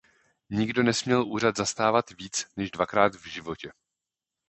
[0.49, 3.71] Nikdo nesměl úřad zastávat víc než dvakrát v životě.